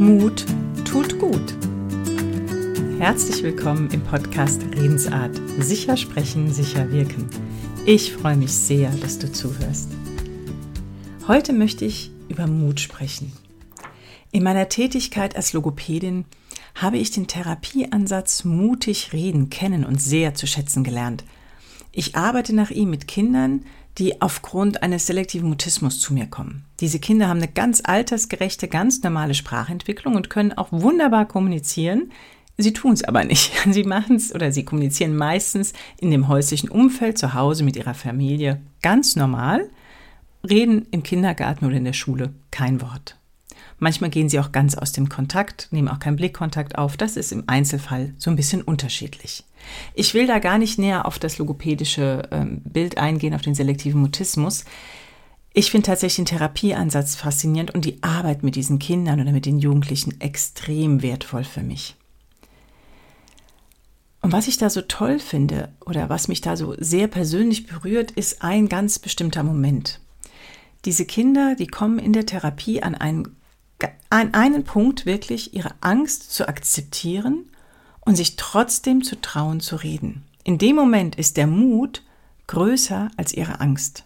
[0.00, 0.46] Mut
[0.86, 1.54] tut gut.
[2.98, 5.38] Herzlich willkommen im Podcast Redensart.
[5.58, 7.28] Sicher sprechen, sicher wirken.
[7.84, 9.90] Ich freue mich sehr, dass du zuhörst.
[11.28, 13.30] Heute möchte ich über Mut sprechen.
[14.32, 16.24] In meiner Tätigkeit als Logopädin
[16.74, 21.24] habe ich den Therapieansatz mutig reden kennen und sehr zu schätzen gelernt.
[21.92, 23.66] Ich arbeite nach ihm mit Kindern,
[23.98, 26.64] die aufgrund eines selektiven Mutismus zu mir kommen.
[26.80, 32.10] Diese Kinder haben eine ganz altersgerechte, ganz normale Sprachentwicklung und können auch wunderbar kommunizieren.
[32.56, 33.52] Sie tun es aber nicht.
[33.70, 37.94] Sie machen es oder sie kommunizieren meistens in dem häuslichen Umfeld zu Hause mit ihrer
[37.94, 39.68] Familie ganz normal,
[40.48, 43.19] reden im Kindergarten oder in der Schule kein Wort.
[43.80, 46.98] Manchmal gehen sie auch ganz aus dem Kontakt, nehmen auch keinen Blickkontakt auf.
[46.98, 49.44] Das ist im Einzelfall so ein bisschen unterschiedlich.
[49.94, 54.00] Ich will da gar nicht näher auf das logopädische ähm, Bild eingehen, auf den selektiven
[54.00, 54.66] Mutismus.
[55.54, 59.58] Ich finde tatsächlich den Therapieansatz faszinierend und die Arbeit mit diesen Kindern oder mit den
[59.58, 61.96] Jugendlichen extrem wertvoll für mich.
[64.20, 68.10] Und was ich da so toll finde oder was mich da so sehr persönlich berührt,
[68.10, 70.00] ist ein ganz bestimmter Moment.
[70.84, 73.36] Diese Kinder, die kommen in der Therapie an einen,
[74.10, 77.46] an einen Punkt wirklich, ihre Angst zu akzeptieren
[78.00, 80.24] und sich trotzdem zu trauen zu reden.
[80.44, 82.02] In dem Moment ist der Mut
[82.46, 84.04] größer als ihre Angst.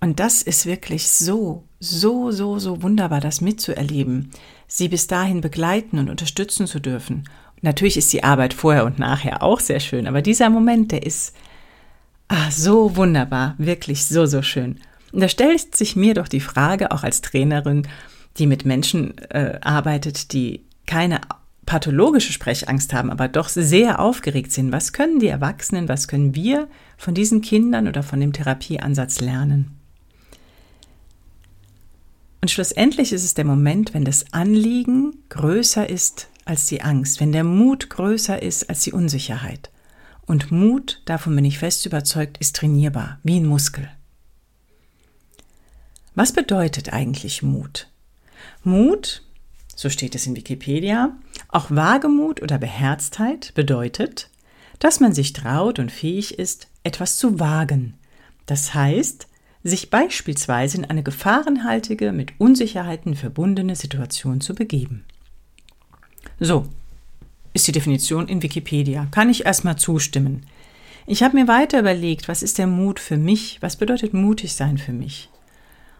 [0.00, 4.30] Und das ist wirklich so, so, so, so wunderbar, das mitzuerleben,
[4.66, 7.28] sie bis dahin begleiten und unterstützen zu dürfen.
[7.60, 11.34] Natürlich ist die Arbeit vorher und nachher auch sehr schön, aber dieser Moment, der ist
[12.26, 14.80] ah, so wunderbar, wirklich so, so schön.
[15.12, 17.86] Und da stellt sich mir doch die Frage, auch als Trainerin,
[18.38, 21.20] die mit Menschen äh, arbeitet, die keine
[21.66, 26.68] pathologische Sprechangst haben, aber doch sehr aufgeregt sind, was können die Erwachsenen, was können wir
[26.96, 29.78] von diesen Kindern oder von dem Therapieansatz lernen?
[32.40, 37.30] Und schlussendlich ist es der Moment, wenn das Anliegen größer ist als die Angst, wenn
[37.30, 39.70] der Mut größer ist als die Unsicherheit.
[40.26, 43.88] Und Mut, davon bin ich fest überzeugt, ist trainierbar, wie ein Muskel.
[46.16, 47.91] Was bedeutet eigentlich Mut?
[48.64, 49.22] Mut
[49.82, 51.16] so steht es in Wikipedia,
[51.48, 54.28] auch Wagemut oder Beherztheit bedeutet,
[54.78, 57.94] dass man sich traut und fähig ist, etwas zu wagen.
[58.46, 59.28] Das heißt,
[59.64, 65.04] sich beispielsweise in eine gefahrenhaltige, mit Unsicherheiten verbundene Situation zu begeben.
[66.40, 66.66] So,
[67.52, 69.06] ist die Definition in Wikipedia.
[69.10, 70.46] Kann ich erstmal zustimmen.
[71.06, 73.58] Ich habe mir weiter überlegt, was ist der Mut für mich?
[73.60, 75.28] Was bedeutet mutig sein für mich?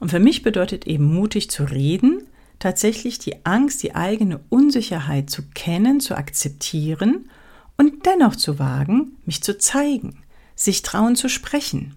[0.00, 2.22] Und für mich bedeutet eben mutig zu reden,
[2.58, 7.30] tatsächlich die Angst, die eigene Unsicherheit zu kennen, zu akzeptieren
[7.76, 10.22] und dennoch zu wagen, mich zu zeigen,
[10.54, 11.94] sich trauen zu sprechen,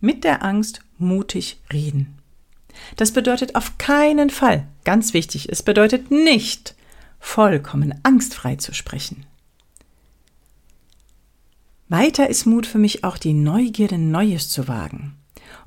[0.00, 2.18] mit der Angst mutig reden.
[2.96, 6.74] Das bedeutet auf keinen Fall, ganz wichtig, es bedeutet nicht,
[7.18, 9.24] vollkommen angstfrei zu sprechen.
[11.88, 15.16] Weiter ist Mut für mich auch die Neugierde, Neues zu wagen.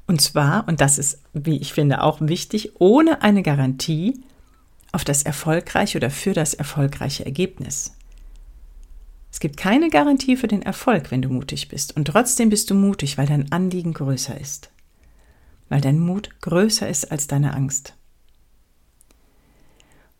[0.07, 4.23] Und zwar, und das ist, wie ich finde, auch wichtig, ohne eine Garantie
[4.93, 7.93] auf das erfolgreiche oder für das erfolgreiche Ergebnis.
[9.31, 11.95] Es gibt keine Garantie für den Erfolg, wenn du mutig bist.
[11.95, 14.71] Und trotzdem bist du mutig, weil dein Anliegen größer ist.
[15.69, 17.93] Weil dein Mut größer ist als deine Angst.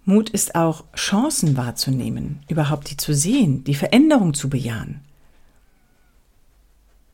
[0.03, 5.01] Mut ist auch Chancen wahrzunehmen, überhaupt die zu sehen, die Veränderung zu bejahen.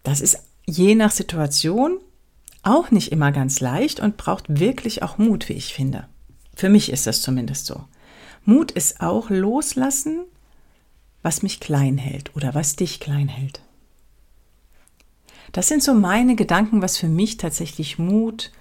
[0.03, 2.00] Das ist je nach Situation
[2.63, 6.07] auch nicht immer ganz leicht und braucht wirklich auch Mut, wie ich finde.
[6.56, 7.84] Für mich ist das zumindest so.
[8.46, 10.22] Mut ist auch loslassen,
[11.22, 13.62] was mich klein hält oder was dich klein hält.
[15.51, 18.51] Das sind so meine Gedanken, was für mich tatsächlich Mut,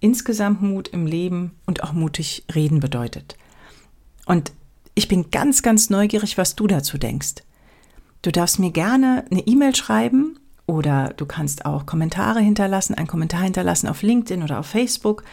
[0.00, 3.36] insgesamt Mut im Leben und auch mutig reden bedeutet.
[4.26, 4.52] Und
[4.94, 7.36] ich bin ganz, ganz neugierig, was du dazu denkst.
[8.20, 13.42] Du darfst mir gerne eine E-Mail schreiben oder du kannst auch Kommentare hinterlassen, einen Kommentar
[13.42, 15.24] hinterlassen auf LinkedIn oder auf Facebook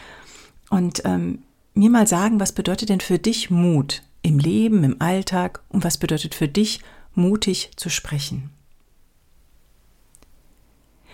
[0.70, 1.42] und ähm,
[1.74, 5.98] mir mal sagen, was bedeutet denn für dich Mut im Leben, im Alltag und was
[5.98, 6.80] bedeutet für dich
[7.14, 8.50] mutig zu sprechen?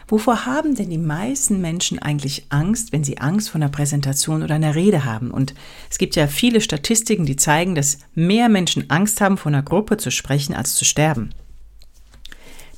[0.08, 4.54] Wovor haben denn die meisten Menschen eigentlich Angst, wenn sie Angst vor einer Präsentation oder
[4.54, 5.32] einer Rede haben?
[5.32, 5.52] Und
[5.90, 9.96] es gibt ja viele Statistiken, die zeigen, dass mehr Menschen Angst haben, vor einer Gruppe
[9.96, 11.30] zu sprechen, als zu sterben.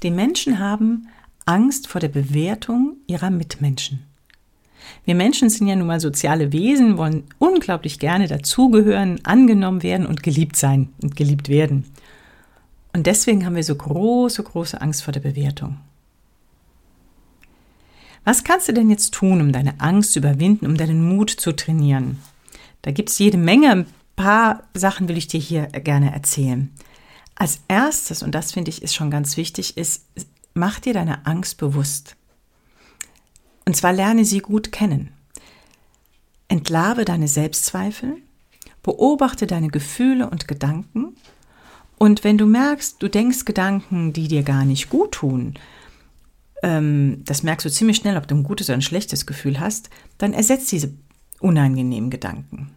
[0.02, 1.08] Die Menschen haben
[1.48, 4.04] Angst vor der Bewertung ihrer Mitmenschen.
[5.04, 10.22] Wir Menschen sind ja nun mal soziale Wesen, wollen unglaublich gerne dazugehören, angenommen werden und
[10.22, 11.84] geliebt sein und geliebt werden.
[12.92, 15.78] Und deswegen haben wir so große, große Angst vor der Bewertung.
[18.24, 21.52] Was kannst du denn jetzt tun, um deine Angst zu überwinden, um deinen Mut zu
[21.52, 22.18] trainieren?
[22.82, 23.86] Da gibt es jede Menge
[24.16, 26.70] paar Sachen will ich dir hier gerne erzählen.
[27.36, 30.04] Als erstes, und das finde ich ist schon ganz wichtig, ist,
[30.58, 32.16] mach dir deine Angst bewusst.
[33.64, 35.12] Und zwar lerne sie gut kennen.
[36.48, 38.16] Entlarve deine Selbstzweifel,
[38.82, 41.16] beobachte deine Gefühle und Gedanken.
[41.98, 45.54] Und wenn du merkst, du denkst Gedanken, die dir gar nicht gut tun,
[46.62, 49.90] ähm, das merkst du ziemlich schnell, ob du ein gutes oder ein schlechtes Gefühl hast,
[50.16, 50.92] dann ersetzt diese
[51.40, 52.70] unangenehmen Gedanken.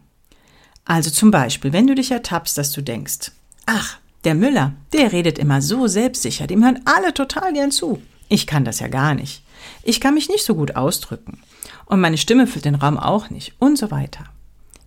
[0.84, 3.32] Also zum Beispiel, wenn du dich ertappst, dass du denkst,
[3.66, 8.00] ach, der Müller, der redet immer so selbstsicher, dem hören alle total gern zu.
[8.28, 9.42] Ich kann das ja gar nicht.
[9.82, 11.40] Ich kann mich nicht so gut ausdrücken.
[11.86, 13.54] Und meine Stimme füllt den Raum auch nicht.
[13.58, 14.24] Und so weiter.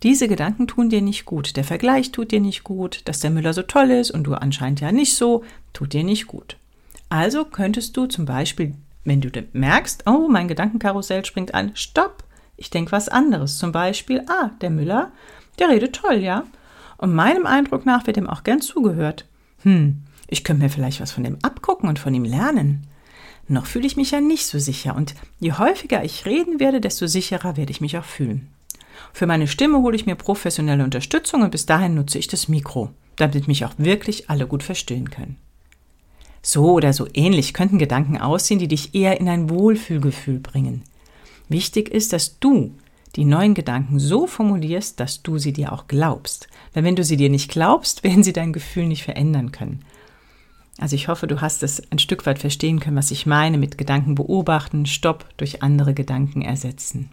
[0.04, 1.56] Diese Gedanken tun dir nicht gut.
[1.56, 3.02] Der Vergleich tut dir nicht gut.
[3.06, 5.44] Dass der Müller so toll ist und du anscheinend ja nicht so,
[5.74, 6.58] tut dir nicht gut.
[7.10, 8.74] Also könntest du zum Beispiel,
[9.04, 12.24] wenn du merkst, oh, mein Gedankenkarussell springt an, stopp,
[12.58, 13.58] ich denke was anderes.
[13.58, 15.12] Zum Beispiel, ah, der Müller,
[15.60, 16.44] der redet toll, ja.
[16.98, 19.26] Und meinem Eindruck nach wird ihm auch gern zugehört.
[19.64, 22.88] Hm, ich könnte mir vielleicht was von dem abgucken und von ihm lernen.
[23.48, 27.06] Noch fühle ich mich ja nicht so sicher und je häufiger ich reden werde, desto
[27.06, 28.48] sicherer werde ich mich auch fühlen.
[29.14, 32.90] Für meine Stimme hole ich mir professionelle Unterstützung und bis dahin nutze ich das Mikro,
[33.18, 35.38] damit mich auch wirklich alle gut verstehen können.
[36.42, 40.84] So oder so ähnlich könnten Gedanken aussehen, die dich eher in ein Wohlfühlgefühl bringen.
[41.50, 42.74] Wichtig ist, dass du
[43.16, 46.48] die neuen Gedanken so formulierst, dass du sie dir auch glaubst.
[46.74, 49.86] Weil wenn du sie dir nicht glaubst, werden sie dein Gefühl nicht verändern können.
[50.78, 53.78] Also ich hoffe, du hast es ein Stück weit verstehen können, was ich meine mit
[53.78, 57.10] Gedanken beobachten, Stopp durch andere Gedanken ersetzen.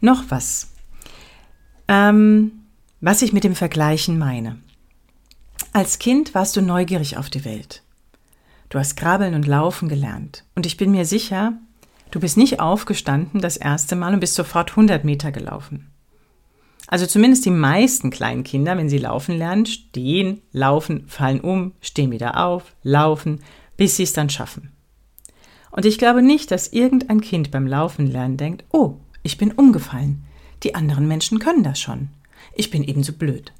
[0.00, 0.72] Noch was,
[1.86, 2.52] ähm,
[3.00, 4.58] was ich mit dem Vergleichen meine.
[5.72, 7.82] Als Kind warst du neugierig auf die Welt.
[8.68, 10.44] Du hast Krabbeln und Laufen gelernt.
[10.54, 11.54] Und ich bin mir sicher,
[12.10, 15.90] du bist nicht aufgestanden das erste Mal und bist sofort 100 Meter gelaufen.
[16.86, 22.10] Also zumindest die meisten kleinen Kinder, wenn sie laufen lernen, stehen, laufen, fallen um, stehen
[22.10, 23.40] wieder auf, laufen,
[23.76, 24.72] bis sie es dann schaffen.
[25.70, 30.24] Und ich glaube nicht, dass irgendein Kind beim Laufen lernen denkt, oh, ich bin umgefallen.
[30.62, 32.08] Die anderen Menschen können das schon.
[32.54, 33.52] Ich bin ebenso blöd.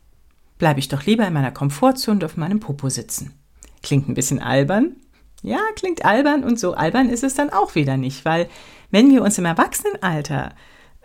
[0.58, 3.34] Bleibe ich doch lieber in meiner Komfortzone und auf meinem Popo sitzen.
[3.82, 4.96] Klingt ein bisschen albern.
[5.42, 8.48] Ja, klingt albern und so albern ist es dann auch wieder nicht, weil
[8.90, 10.52] wenn wir uns im Erwachsenenalter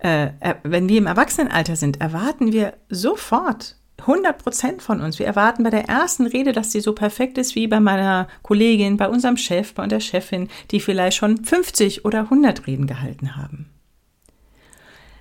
[0.04, 5.18] äh, wenn wir im Erwachsenenalter sind, erwarten wir sofort 100 Prozent von uns.
[5.18, 8.98] Wir erwarten bei der ersten Rede, dass sie so perfekt ist wie bei meiner Kollegin,
[8.98, 13.70] bei unserem Chef, bei der Chefin, die vielleicht schon 50 oder 100 Reden gehalten haben.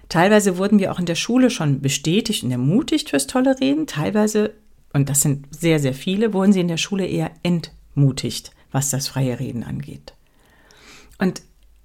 [0.09, 3.87] Teilweise wurden wir auch in der Schule schon bestätigt und ermutigt fürs tolle Reden.
[3.87, 4.53] Teilweise,
[4.93, 9.09] und das sind sehr, sehr viele, wurden sie in der Schule eher entmutigt, was das
[9.09, 10.15] freie Reden angeht.
[11.19, 11.43] Und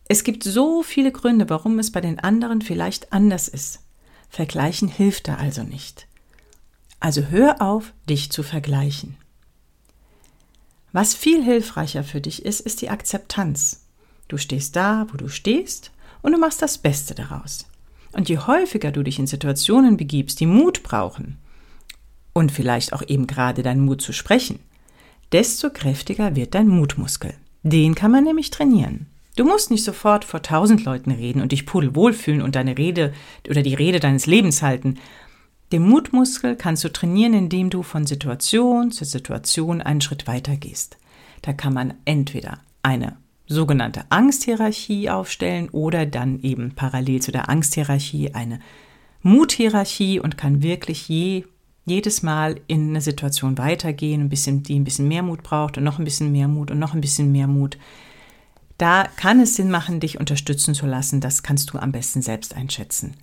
[0.07, 3.81] es gibt so viele Gründe, warum es bei den anderen vielleicht anders ist.
[4.29, 6.07] Vergleichen hilft da also nicht.
[6.99, 9.17] Also hör auf, dich zu vergleichen.
[10.91, 13.85] Was viel hilfreicher für dich ist, ist die Akzeptanz.
[14.27, 15.91] Du stehst da, wo du stehst,
[16.21, 17.67] und du machst das Beste daraus.
[18.13, 21.37] Und je häufiger du dich in Situationen begibst, die Mut brauchen,
[22.33, 24.59] und vielleicht auch eben gerade deinen Mut zu sprechen,
[25.31, 27.33] desto kräftiger wird dein Mutmuskel.
[27.63, 29.07] Den kann man nämlich trainieren.
[29.35, 33.13] Du musst nicht sofort vor tausend Leuten reden und dich pudelwohl fühlen und deine Rede
[33.47, 34.95] oder die Rede deines Lebens halten.
[35.71, 40.97] Den Mutmuskel kannst du trainieren, indem du von Situation zu Situation einen Schritt weiter gehst.
[41.41, 43.17] Da kann man entweder eine
[43.47, 48.59] sogenannte Angsthierarchie aufstellen oder dann eben parallel zu der Angsthierarchie eine
[49.21, 51.43] Muthierarchie und kann wirklich je,
[51.87, 55.85] jedes Mal in eine Situation weitergehen, ein bisschen, die ein bisschen mehr Mut braucht und
[55.85, 57.77] noch ein bisschen mehr Mut und noch ein bisschen mehr Mut.
[58.77, 61.21] Da kann es Sinn machen, dich unterstützen zu lassen.
[61.21, 63.15] Das kannst du am besten selbst einschätzen.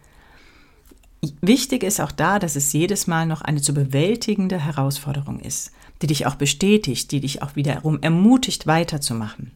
[1.43, 6.07] Wichtig ist auch da, dass es jedes Mal noch eine zu bewältigende Herausforderung ist, die
[6.07, 9.53] dich auch bestätigt, die dich auch wiederum ermutigt, weiterzumachen.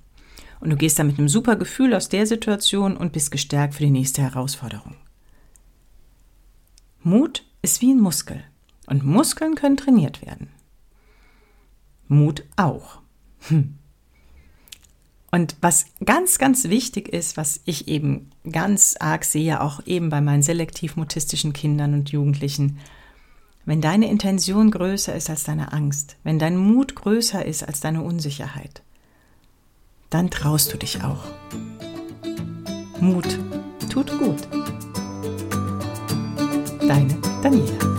[0.60, 3.84] Und du gehst da mit einem super Gefühl aus der Situation und bist gestärkt für
[3.84, 4.96] die nächste Herausforderung.
[7.02, 8.44] Mut ist wie ein Muskel
[8.88, 10.48] und Muskeln können trainiert werden.
[12.08, 13.00] Mut auch.
[13.48, 13.74] Hm.
[15.30, 20.22] Und was ganz, ganz wichtig ist, was ich eben ganz arg sehe, auch eben bei
[20.22, 22.78] meinen selektiv-mutistischen Kindern und Jugendlichen,
[23.66, 28.00] wenn deine Intention größer ist als deine Angst, wenn dein Mut größer ist als deine
[28.02, 28.82] Unsicherheit,
[30.08, 31.24] dann traust du dich auch.
[32.98, 33.38] Mut
[33.90, 34.48] tut gut.
[36.80, 37.97] Deine Daniela.